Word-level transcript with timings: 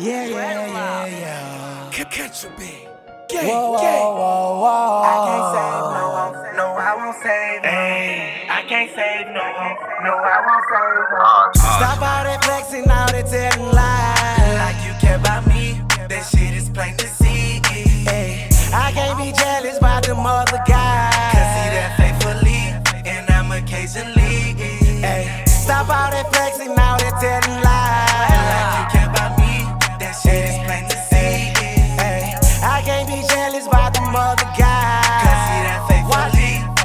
Yeah, 0.00 0.24
yeah, 0.24 0.66
yeah, 0.66 1.06
yeah. 1.20 1.90
Catch, 1.92 2.10
catch 2.10 2.44
a 2.44 2.48
bit. 2.56 2.88
Gang, 3.28 3.46
Whoa, 3.46 3.72
whoa, 3.72 3.80
gang. 3.84 4.00
whoa, 4.16 4.60
whoa. 4.64 5.02
I 5.04 5.16
can't 5.28 5.46
save 5.52 5.84
no 5.92 6.04
one. 6.16 6.56
No, 6.56 6.66
I 6.72 6.92
won't 6.96 7.16
save 7.20 7.60
no 7.62 7.68
I 7.68 8.64
can't 8.66 8.90
save 8.96 9.26
no 9.28 9.44
one. 9.44 9.76
No, 10.00 10.12
I 10.16 10.38
won't 10.40 10.64
save 10.72 11.04
no 11.12 11.52
Stop 11.76 12.00
all 12.00 12.24
that 12.24 12.40
flexing, 12.46 12.88
all 12.90 13.12
that 13.12 13.26
telling 13.28 13.72
lies. 13.76 14.56
Like 14.64 14.80
you 14.88 14.94
care 15.04 15.18
about 15.20 15.46
me, 15.46 15.82
that 16.08 16.24
shit 16.32 16.54
is 16.56 16.70
plain 16.70 16.96
to 16.96 17.06
see. 17.06 17.60
Hey, 18.08 18.48
I 18.72 18.92
can't 18.92 19.18
be 19.20 19.36
jealous 19.36 19.76
about 19.76 20.04
them 20.04 20.24
other 20.24 20.64
guys. 20.66 21.12
Cause 21.36 21.50
see 21.60 21.68
that 21.76 21.92
faithfully, 22.00 22.72
and 23.04 23.28
I'm 23.28 23.52
occasionally. 23.52 24.56
Hey, 25.04 25.44
stop 25.46 25.90
all 25.92 26.08
that 26.10 26.32
flexing, 26.32 26.70
all 26.70 26.96
jealous 33.60 33.66
about 33.66 33.94
them 33.94 34.14
other 34.14 34.44
guys. 34.56 35.22
Cause 35.22 35.40
see 35.48 35.60
that 35.64 35.80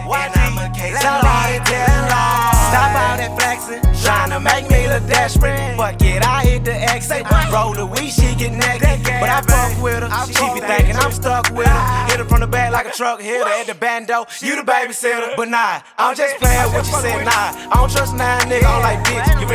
and 0.06 0.36
I'm 0.36 0.56
Stop 1.00 1.24
all 1.24 1.44
that 1.44 1.60
occasionally. 1.60 1.66
telling 1.66 2.08
lies. 2.12 2.56
Stop 2.70 2.92
all 2.96 3.18
that 3.18 3.32
flexing, 3.38 3.82
trying 4.04 4.30
to 4.32 4.40
make 4.40 4.70
me 4.70 4.88
look 4.88 5.06
desperate. 5.08 5.78
Fuck 5.78 6.02
it, 6.02 6.26
I 6.26 6.46
hit 6.46 6.66
the 6.66 6.74
exit. 6.74 7.26
Roll 7.52 7.74
the 7.74 7.86
weed, 7.86 8.12
she 8.12 8.36
get 8.36 8.52
naked. 8.52 9.02
But 9.20 9.30
I 9.30 9.42
fuck 9.42 9.82
with 9.82 10.04
her. 10.04 10.10
She 10.28 10.46
be 10.54 10.60
thinking 10.60 10.96
I'm 10.98 11.12
stuck 11.12 11.50
with 11.52 11.68
her. 11.68 12.08
Hit 12.10 12.20
her 12.20 12.26
from 12.26 12.42
the 12.42 12.48
back 12.48 12.72
like 12.72 12.88
a 12.88 12.92
truck 12.92 13.22
hitter 13.22 13.48
at 13.48 13.68
the 13.68 13.76
bando. 13.76 14.26
You 14.42 14.55
the 14.55 14.64
babysitter. 14.64 15.36
But 15.36 15.50
nah, 15.50 15.82
I'm 15.98 16.16
just 16.16 16.38
playing 16.38 16.72
what 16.74 16.86
you 16.86 16.94
said. 16.94 17.24
Nah, 17.26 17.72
I 17.72 17.76
don't 17.76 17.92
trust 17.92 18.16
nine 18.16 18.42
nigga. 18.50 18.66
I'm 18.66 18.82
like, 18.82 19.00
bitch, 19.05 19.42
you 19.42 19.48
really 19.48 19.48
ain't 19.48 19.52
shit. 19.52 19.55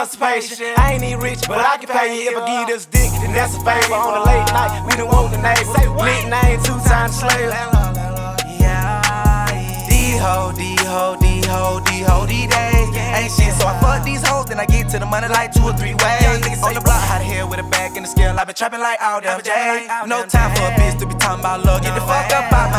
Constipation. 0.00 0.72
I 0.78 0.94
ain't 0.94 1.04
even 1.04 1.20
rich, 1.20 1.44
but 1.46 1.60
I 1.60 1.76
can 1.76 1.84
pay 1.84 2.24
you 2.24 2.30
if 2.32 2.38
I 2.38 2.40
give 2.48 2.60
you 2.60 2.66
this 2.72 2.86
dick. 2.86 3.12
Then 3.20 3.36
that's 3.36 3.52
a 3.52 3.60
favor 3.60 3.92
on 3.92 4.16
the 4.16 4.24
late 4.24 4.48
night. 4.48 4.80
We 4.88 4.96
done 4.96 5.12
woke 5.12 5.28
the 5.28 5.36
neighbor. 5.36 5.76
Nickname 6.00 6.56
two 6.64 6.80
times 6.88 7.20
slave. 7.20 7.52
Yeah, 8.56 9.44
D-ho, 9.84 10.56
D-ho, 10.56 11.20
D-ho, 11.20 11.84
D-ho, 11.84 12.26
D-days 12.26 12.88
Ain't 12.96 13.32
shit, 13.32 13.52
so 13.60 13.68
I 13.68 13.76
fuck 13.80 14.04
these 14.04 14.26
hoes, 14.26 14.46
then 14.46 14.58
I 14.58 14.64
get 14.64 14.88
to 14.90 14.98
the 14.98 15.04
money 15.04 15.28
like 15.28 15.52
two 15.52 15.64
or 15.64 15.76
three 15.76 15.92
ways 15.92 16.24
On 16.64 16.72
the 16.72 16.80
block, 16.80 17.04
the 17.04 17.24
hell 17.24 17.48
with 17.50 17.60
a 17.60 17.68
bag 17.68 17.96
in 17.96 18.04
the 18.04 18.08
scale 18.08 18.38
i 18.38 18.44
been 18.44 18.54
trapping 18.54 18.80
like 18.80 19.00
all 19.02 19.20
damn 19.20 19.40
day 19.40 19.86
No 20.06 20.24
time 20.24 20.54
for 20.56 20.64
a 20.64 20.72
bitch 20.80 20.98
to 21.00 21.06
be 21.06 21.14
talking 21.14 21.40
about 21.40 21.64
love 21.64 21.82
Get 21.82 21.94
the 21.94 22.00
fuck 22.00 22.32
up 22.32 22.52
out 22.52 22.69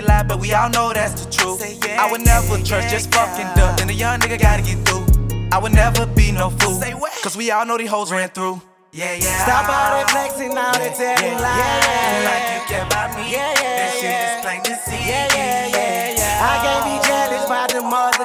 they 0.00 0.06
lie, 0.06 0.22
but 0.22 0.38
we 0.40 0.52
all 0.52 0.70
know 0.70 0.92
that's 0.92 1.24
the 1.24 1.30
truth. 1.30 1.62
I 1.98 2.10
would 2.10 2.22
never 2.22 2.56
trust 2.62 2.88
just 2.90 3.12
fucking 3.12 3.48
duck, 3.56 3.78
then 3.78 3.88
the 3.88 3.94
young 3.94 4.20
nigga 4.20 4.40
gotta 4.40 4.62
get 4.62 4.78
through. 4.86 5.06
I 5.52 5.58
would 5.58 5.72
never 5.72 6.06
be 6.06 6.30
no 6.30 6.50
fool, 6.50 6.80
cause 7.22 7.36
we 7.36 7.50
all 7.50 7.64
know 7.66 7.78
these 7.78 7.90
hoes 7.90 8.12
ran 8.12 8.28
through. 8.28 8.60
Yeah, 8.92 9.14
yeah. 9.14 9.44
Stop 9.44 9.68
all 9.68 9.90
that 9.92 10.10
flexing, 10.10 10.56
all 10.56 10.72
that 10.72 10.94
telling 10.96 11.36
lies. 11.44 12.24
Like 12.24 12.46
you 12.56 12.60
care 12.68 12.86
about 12.88 13.12
me. 13.16 13.32
Yeah, 13.32 13.52
yeah, 13.60 13.76
that 13.84 13.92
shit 14.00 14.16
is 14.16 14.34
plain 14.40 14.60
to 14.64 14.74
see. 14.80 15.02
Yeah, 15.04 15.28
yeah, 15.36 15.76
yeah, 15.76 16.16
yeah. 16.16 16.48
I 16.48 16.54
can't 16.64 16.84
be 16.88 16.96
jealous 17.04 17.44
about 17.44 17.68
them 17.68 17.92
other 17.92 18.17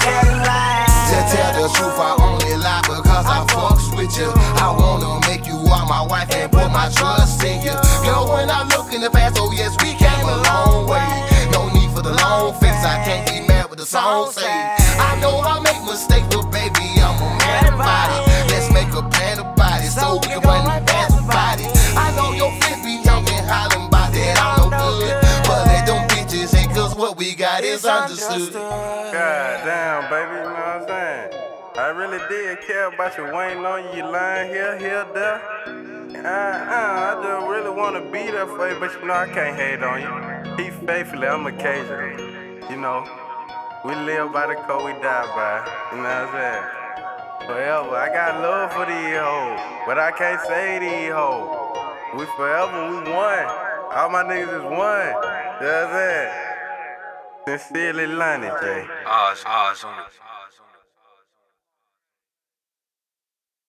Lies. 0.00 0.88
To 1.12 1.18
tell 1.36 1.52
the 1.52 1.68
truth, 1.76 1.98
I 2.00 2.16
only 2.18 2.56
lie 2.56 2.80
because 2.82 3.26
I 3.26 3.44
fucks 3.52 3.94
with 3.96 4.16
you. 4.16 4.32
I 4.56 4.74
wanna 4.76 5.20
make 5.28 5.46
you 5.46 5.54
all 5.54 5.86
my 5.86 6.06
wife 6.08 6.32
and 6.32 6.50
put 6.50 6.70
my 6.72 6.88
trust 6.96 7.44
in 7.44 7.60
you. 7.62 7.76
Girl, 8.04 8.32
when 8.32 8.48
I 8.50 8.64
look 8.74 8.92
in 8.94 9.02
the 9.02 9.10
past, 9.10 9.36
oh 9.38 9.52
yes, 9.52 9.76
we 9.82 9.92
came 9.94 10.24
a 10.26 10.36
long 10.48 10.88
way. 10.88 11.28
No 11.52 11.68
need 11.74 11.90
for 11.92 12.02
the 12.02 12.14
long 12.14 12.54
face, 12.54 12.84
I 12.84 13.02
can't 13.04 13.28
be 13.28 13.46
mad 13.46 13.68
with 13.68 13.80
the 13.80 13.86
song 13.86 14.32
say. 14.32 14.81
We 27.82 27.88
got 27.88 28.10
is 28.10 28.22
understood. 28.22 28.52
God 28.54 29.64
damn, 29.64 30.10
baby, 30.10 30.38
you 30.38 30.44
know 30.44 30.52
what 30.52 30.82
I'm 30.82 30.86
saying? 30.86 31.42
I 31.74 31.88
really 31.88 32.20
did 32.28 32.60
care 32.60 32.86
about 32.88 33.16
you 33.16 33.24
waiting 33.24 33.64
on 33.64 33.96
you, 33.96 34.04
lying 34.04 34.50
here, 34.50 34.78
here, 34.78 35.06
there. 35.14 35.40
Uh, 36.14 36.28
uh, 36.28 37.18
I 37.18 37.22
just 37.22 37.48
really 37.48 37.70
wanna 37.70 38.02
be 38.12 38.30
there 38.30 38.46
for 38.46 38.70
you, 38.70 38.78
but 38.78 38.92
you 38.92 39.06
know 39.06 39.14
I 39.14 39.26
can't 39.26 39.56
hate 39.56 39.82
on 39.82 40.00
you. 40.00 40.56
Be 40.56 40.70
faithfully, 40.86 41.26
I'm 41.26 41.46
occasional. 41.46 42.20
You 42.70 42.76
know, 42.76 43.04
we 43.84 43.94
live 43.94 44.32
by 44.32 44.46
the 44.46 44.54
code 44.54 44.84
we 44.84 44.92
die 45.02 45.26
by. 45.34 45.66
You 45.90 45.98
know 45.98 46.04
what 46.04 46.12
I'm 46.12 46.32
saying? 46.32 47.48
Forever, 47.48 47.96
I 47.96 48.08
got 48.12 48.40
love 48.40 48.72
for 48.72 48.86
these 48.86 49.18
hoes, 49.18 49.58
but 49.86 49.98
I 49.98 50.12
can't 50.12 50.40
say 50.46 50.78
these 50.78 51.12
hoes. 51.12 51.50
We 52.14 52.26
forever, 52.36 52.90
we 52.90 53.10
one. 53.10 53.46
All 53.90 54.08
my 54.10 54.22
niggas 54.22 54.54
is 54.54 54.62
one. 54.62 54.70
You 54.70 54.78
know 54.78 55.18
what 55.58 55.88
I'm 55.88 55.92
saying? 55.92 56.41
Sincerely, 57.46 58.06
Lonnie 58.06 58.46
J. 58.60 58.86
Oz, 59.04 59.44
Oz 59.46 59.84
on. 59.84 60.31